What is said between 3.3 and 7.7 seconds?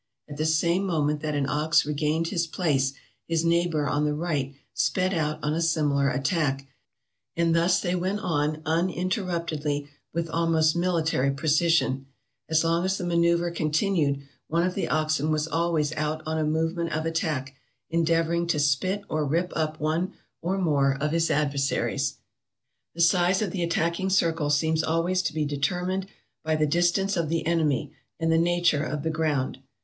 neighbor on the right sped out on a similar attack, and